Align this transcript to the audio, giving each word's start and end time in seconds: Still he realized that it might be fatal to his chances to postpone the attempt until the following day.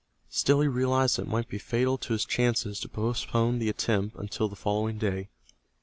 Still 0.31 0.61
he 0.61 0.67
realized 0.67 1.17
that 1.17 1.27
it 1.27 1.27
might 1.27 1.47
be 1.47 1.59
fatal 1.59 1.95
to 1.99 2.13
his 2.13 2.25
chances 2.25 2.79
to 2.79 2.89
postpone 2.89 3.59
the 3.59 3.69
attempt 3.69 4.15
until 4.17 4.47
the 4.49 4.55
following 4.55 4.97
day. 4.97 5.29